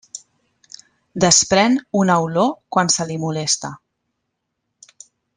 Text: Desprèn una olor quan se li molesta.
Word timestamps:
Desprèn 1.25 1.75
una 1.99 2.15
olor 2.29 2.49
quan 2.77 2.89
se 2.95 3.05
li 3.11 3.19
molesta. 3.27 3.71